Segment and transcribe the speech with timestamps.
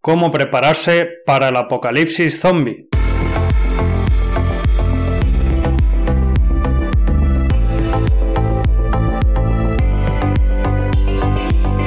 [0.00, 2.88] cómo prepararse para el apocalipsis zombie.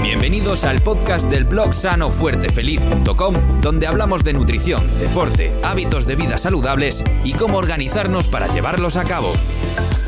[0.04, 7.04] Bienvenidos al podcast del blog sanofuertefeliz.com, donde hablamos de nutrición, deporte, hábitos de vida saludables
[7.24, 9.34] y cómo organizarnos para llevarlos a cabo.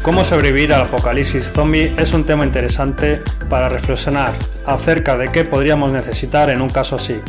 [0.04, 4.34] Cómo sobrevivir al apocalipsis zombie es un tema interesante para reflexionar
[4.68, 7.20] acerca de qué podríamos necesitar en un caso así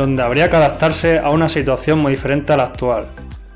[0.00, 3.06] donde habría que adaptarse a una situación muy diferente a la actual.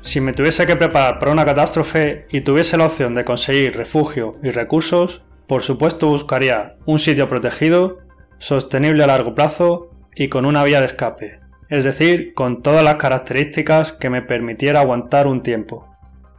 [0.01, 4.37] Si me tuviese que preparar para una catástrofe y tuviese la opción de conseguir refugio
[4.43, 7.97] y recursos, por supuesto buscaría un sitio protegido,
[8.37, 12.97] sostenible a largo plazo y con una vía de escape, es decir, con todas las
[12.97, 15.87] características que me permitiera aguantar un tiempo.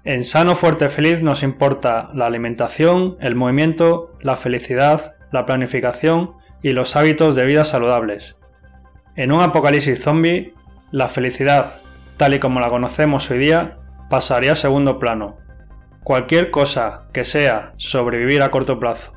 [0.04, 6.70] En Sano Fuerte Feliz nos importa la alimentación, el movimiento, la felicidad, la planificación y
[6.70, 8.36] los hábitos de vida saludables.
[9.16, 10.52] En un apocalipsis zombie,
[10.90, 11.80] la felicidad,
[12.18, 13.78] tal y como la conocemos hoy día,
[14.10, 15.38] pasaría a segundo plano.
[16.04, 19.14] Cualquier cosa que sea sobrevivir a corto plazo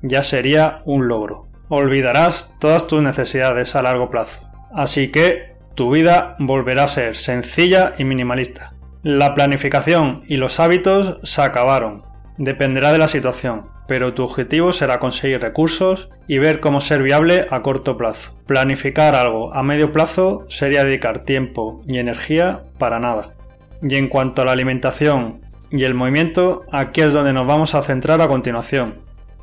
[0.00, 1.48] ya sería un logro.
[1.68, 4.48] Olvidarás todas tus necesidades a largo plazo.
[4.72, 8.74] Así que tu vida volverá a ser sencilla y minimalista.
[9.02, 12.04] La planificación y los hábitos se acabaron.
[12.38, 17.46] Dependerá de la situación pero tu objetivo será conseguir recursos y ver cómo ser viable
[17.50, 18.32] a corto plazo.
[18.46, 23.34] Planificar algo a medio plazo sería dedicar tiempo y energía para nada.
[23.82, 27.82] Y en cuanto a la alimentación y el movimiento, aquí es donde nos vamos a
[27.82, 28.94] centrar a continuación.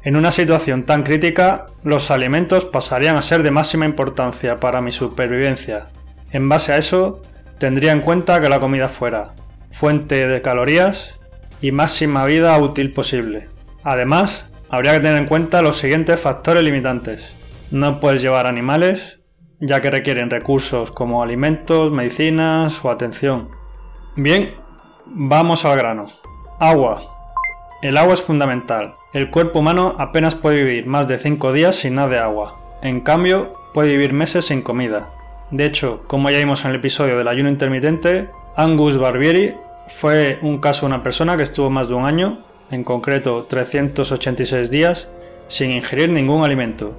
[0.03, 4.91] En una situación tan crítica, los alimentos pasarían a ser de máxima importancia para mi
[4.91, 5.89] supervivencia.
[6.31, 7.21] En base a eso,
[7.59, 9.35] tendría en cuenta que la comida fuera
[9.69, 11.19] fuente de calorías
[11.61, 13.58] y máxima vida útil posible.
[13.83, 17.33] Además, habría que tener en cuenta los siguientes factores limitantes.
[17.71, 19.19] No puedes llevar animales,
[19.59, 23.49] ya que requieren recursos como alimentos, medicinas o atención.
[24.15, 24.55] Bien,
[25.05, 26.11] vamos al grano.
[26.59, 27.03] Agua.
[27.81, 28.95] El agua es fundamental.
[29.13, 32.59] El cuerpo humano apenas puede vivir más de 5 días sin nada de agua.
[32.81, 35.09] En cambio, puede vivir meses sin comida.
[35.51, 39.55] De hecho, como ya vimos en el episodio del ayuno intermitente, Angus Barbieri
[39.87, 42.39] fue un caso de una persona que estuvo más de un año
[42.71, 45.07] en concreto 386 días,
[45.47, 46.93] sin ingerir ningún alimento,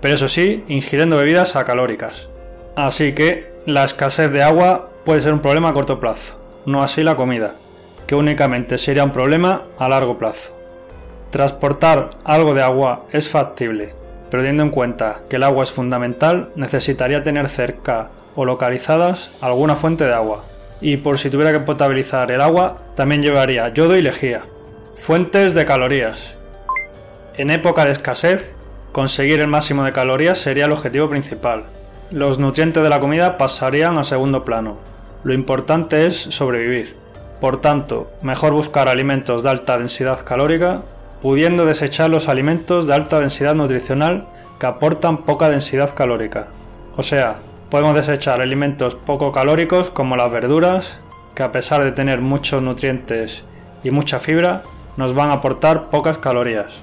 [0.00, 2.28] pero eso sí, ingiriendo bebidas acalóricas.
[2.76, 7.02] Así que la escasez de agua puede ser un problema a corto plazo, no así
[7.02, 7.54] la comida,
[8.06, 10.56] que únicamente sería un problema a largo plazo.
[11.30, 13.94] Transportar algo de agua es factible,
[14.30, 19.74] pero teniendo en cuenta que el agua es fundamental, necesitaría tener cerca o localizadas alguna
[19.74, 20.44] fuente de agua.
[20.80, 24.42] Y por si tuviera que potabilizar el agua, también llevaría yodo y lejía,
[24.96, 26.34] Fuentes de calorías.
[27.36, 28.52] En época de escasez,
[28.92, 31.64] conseguir el máximo de calorías sería el objetivo principal.
[32.10, 34.78] Los nutrientes de la comida pasarían a segundo plano.
[35.22, 36.96] Lo importante es sobrevivir.
[37.40, 40.80] Por tanto, mejor buscar alimentos de alta densidad calórica,
[41.22, 44.26] pudiendo desechar los alimentos de alta densidad nutricional
[44.58, 46.48] que aportan poca densidad calórica.
[46.96, 47.36] O sea,
[47.70, 51.00] podemos desechar alimentos poco calóricos como las verduras,
[51.34, 53.44] que a pesar de tener muchos nutrientes
[53.84, 54.62] y mucha fibra,
[54.96, 56.80] nos van a aportar pocas calorías.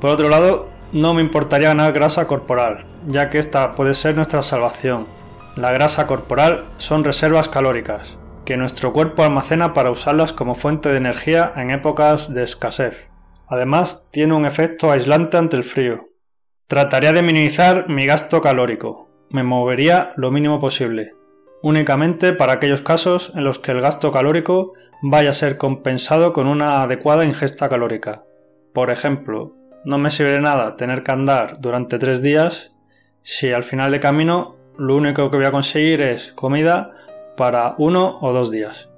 [0.00, 4.42] Por otro lado, no me importaría ganar grasa corporal, ya que esta puede ser nuestra
[4.42, 5.06] salvación.
[5.56, 10.96] La grasa corporal son reservas calóricas, que nuestro cuerpo almacena para usarlas como fuente de
[10.96, 13.10] energía en épocas de escasez.
[13.48, 16.08] Además, tiene un efecto aislante ante el frío.
[16.66, 19.08] Trataría de minimizar mi gasto calórico.
[19.30, 21.14] Me movería lo mínimo posible,
[21.62, 26.46] únicamente para aquellos casos en los que el gasto calórico vaya a ser compensado con
[26.46, 28.22] una adecuada ingesta calórica.
[28.72, 29.54] Por ejemplo,
[29.84, 32.72] no me sirve nada tener que andar durante tres días
[33.22, 36.92] si al final de camino lo único que voy a conseguir es comida
[37.36, 38.88] para uno o dos días.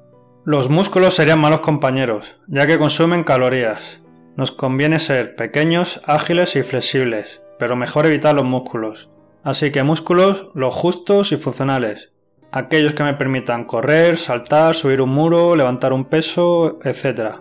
[0.44, 4.00] Los músculos serían malos compañeros, ya que consumen calorías.
[4.37, 9.10] Nos conviene ser pequeños, ágiles y flexibles, pero mejor evitar los músculos.
[9.43, 12.12] Así que músculos los justos y funcionales,
[12.53, 17.36] aquellos que me permitan correr, saltar, subir un muro, levantar un peso, etc.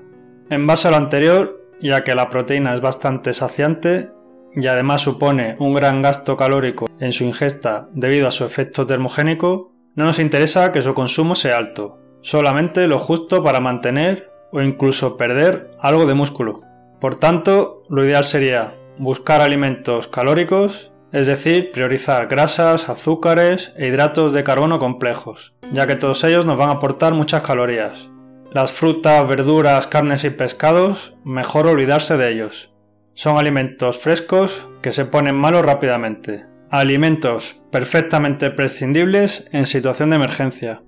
[0.49, 4.11] En base a lo anterior, ya que la proteína es bastante saciante
[4.55, 9.71] y además supone un gran gasto calórico en su ingesta debido a su efecto termogénico,
[9.95, 15.17] no nos interesa que su consumo sea alto, solamente lo justo para mantener o incluso
[15.17, 16.61] perder algo de músculo.
[16.99, 24.33] Por tanto, lo ideal sería buscar alimentos calóricos es decir, priorizar grasas, azúcares e hidratos
[24.33, 28.09] de carbono complejos, ya que todos ellos nos van a aportar muchas calorías.
[28.51, 32.73] Las frutas, verduras, carnes y pescados, mejor olvidarse de ellos.
[33.13, 40.83] Son alimentos frescos que se ponen malos rápidamente, Alimentos perfectamente prescindibles en situación de emergencia.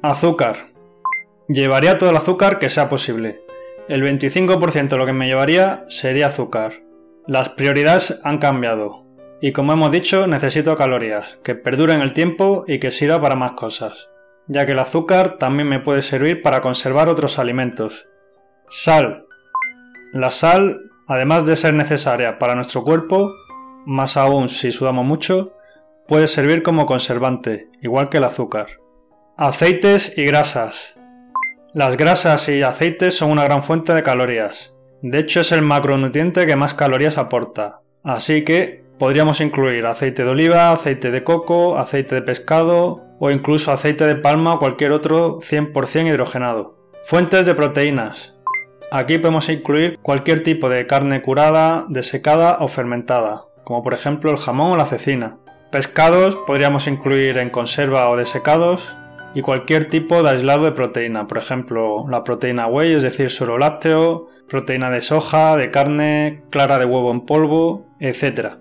[0.00, 0.68] Azúcar.
[1.46, 3.42] Llevaría todo el azúcar que sea posible.
[3.86, 6.80] El 25% de lo que me llevaría sería azúcar.
[7.26, 9.05] Las prioridades han cambiado.
[9.40, 13.52] Y como hemos dicho, necesito calorías, que perduren el tiempo y que sirva para más
[13.52, 14.08] cosas,
[14.46, 18.06] ya que el azúcar también me puede servir para conservar otros alimentos.
[18.68, 19.26] Sal.
[20.12, 23.32] La sal, además de ser necesaria para nuestro cuerpo,
[23.84, 25.52] más aún si sudamos mucho,
[26.08, 28.68] puede servir como conservante, igual que el azúcar.
[29.36, 30.94] Aceites y grasas.
[31.74, 34.74] Las grasas y aceites son una gran fuente de calorías.
[35.02, 37.80] De hecho es el macronutriente que más calorías aporta.
[38.02, 43.72] Así que podríamos incluir aceite de oliva, aceite de coco, aceite de pescado o incluso
[43.72, 46.76] aceite de palma o cualquier otro 100% hidrogenado.
[47.04, 48.34] Fuentes de proteínas.
[48.90, 54.36] Aquí podemos incluir cualquier tipo de carne curada, desecada o fermentada, como por ejemplo el
[54.36, 55.38] jamón o la cecina.
[55.70, 58.94] Pescados podríamos incluir en conserva o desecados,
[59.36, 63.58] y cualquier tipo de aislado de proteína, por ejemplo, la proteína whey, es decir, suero
[63.58, 68.56] lácteo, proteína de soja, de carne, clara de huevo en polvo, etc.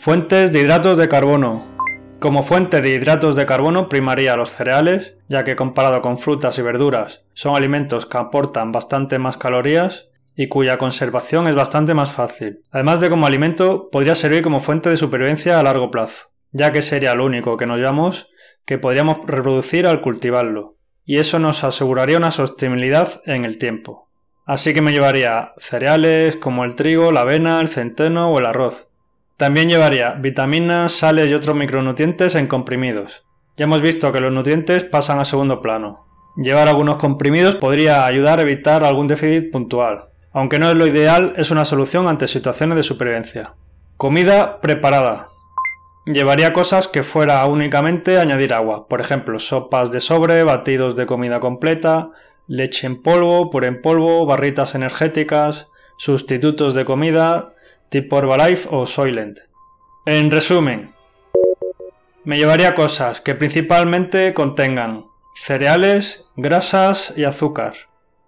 [0.00, 1.76] Fuentes de hidratos de carbono.
[2.20, 6.62] Como fuente de hidratos de carbono primaría los cereales, ya que comparado con frutas y
[6.62, 12.60] verduras son alimentos que aportan bastante más calorías y cuya conservación es bastante más fácil.
[12.70, 16.82] Además de como alimento, podría servir como fuente de supervivencia a largo plazo, ya que
[16.82, 18.30] sería lo único que nos llevamos
[18.64, 24.08] que podríamos reproducir al cultivarlo, y eso nos aseguraría una sostenibilidad en el tiempo.
[24.46, 28.87] Así que me llevaría cereales como el trigo, la avena, el centeno o el arroz.
[29.38, 33.24] También llevaría vitaminas, sales y otros micronutrientes en comprimidos.
[33.56, 36.08] Ya hemos visto que los nutrientes pasan a segundo plano.
[36.36, 40.08] Llevar algunos comprimidos podría ayudar a evitar algún déficit puntual.
[40.32, 43.54] Aunque no es lo ideal, es una solución ante situaciones de supervivencia.
[43.96, 45.28] Comida preparada.
[46.04, 51.38] Llevaría cosas que fuera únicamente añadir agua, por ejemplo, sopas de sobre, batidos de comida
[51.38, 52.10] completa,
[52.48, 57.52] leche en polvo, puré en polvo, barritas energéticas, sustitutos de comida,
[57.88, 59.38] tipo Herbalife o Soylent.
[60.06, 60.94] En resumen,
[62.24, 65.04] me llevaría cosas que principalmente contengan
[65.34, 67.74] cereales, grasas y azúcar.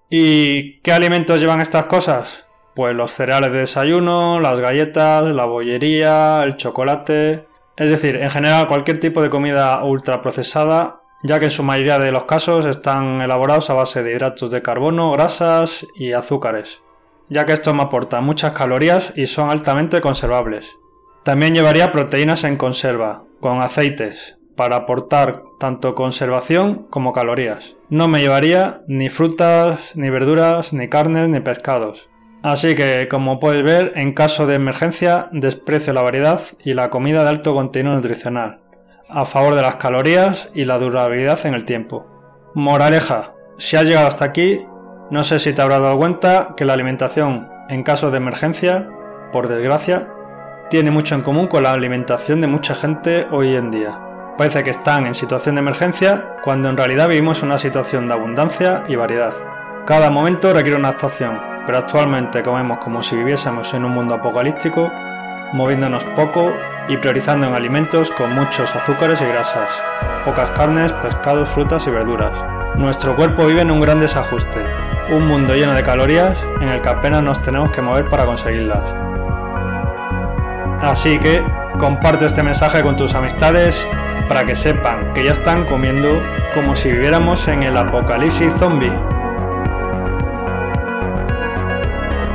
[0.09, 2.47] ¿Y qué alimentos llevan estas cosas?
[2.75, 7.47] Pues los cereales de desayuno, las galletas, la bollería, el chocolate,
[7.77, 12.13] es decir, en general cualquier tipo de comida ultraprocesada, ya que en su mayoría de
[12.13, 16.83] los casos están elaborados a base de hidratos de carbono, grasas y azúcares,
[17.31, 20.77] ya que estos me aportan muchas calorías y son altamente conservables.
[21.23, 27.77] También llevaría proteínas en conserva, con aceites, para aportar tanto conservación como calorías.
[27.89, 32.11] No me llevaría ni frutas, ni verduras, ni carnes, ni pescados.
[32.43, 37.23] Así que, como puedes ver, en caso de emergencia, desprecio la variedad y la comida
[37.23, 38.61] de alto contenido nutricional,
[39.09, 42.07] a favor de las calorías y la durabilidad en el tiempo.
[42.55, 44.61] Moraleja, si has llegado hasta aquí,
[45.11, 48.89] no sé si te habrás dado cuenta que la alimentación en caso de emergencia,
[49.33, 50.09] por desgracia,
[50.71, 53.99] tiene mucho en común con la alimentación de mucha gente hoy en día.
[54.37, 58.85] Parece que están en situación de emergencia cuando en realidad vivimos una situación de abundancia
[58.89, 59.35] y variedad.
[59.87, 64.91] Cada momento requiere una actuación pero actualmente comemos como si viviésemos en un mundo apocalíptico,
[65.53, 66.53] moviéndonos poco
[66.89, 69.81] y priorizando en alimentos con muchos azúcares y grasas,
[70.25, 72.60] pocas carnes, pescados, frutas y verduras.
[72.77, 74.65] Nuestro cuerpo vive en un gran desajuste,
[75.11, 78.83] un mundo lleno de calorías en el que apenas nos tenemos que mover para conseguirlas.
[80.81, 81.45] Así que
[81.79, 83.87] comparte este mensaje con tus amistades
[84.29, 86.23] para que sepan que ya están comiendo
[86.55, 88.93] como si viviéramos en el apocalipsis zombie.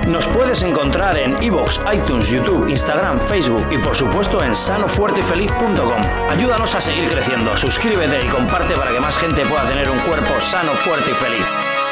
[0.06, 6.02] Nos puedes encontrar en iVoox, iTunes, YouTube, Instagram, Facebook y por supuesto en sanofuertefeliz.com.
[6.30, 10.40] Ayúdanos a seguir creciendo, suscríbete y comparte para que más gente pueda tener un cuerpo
[10.40, 11.85] sano, fuerte y feliz.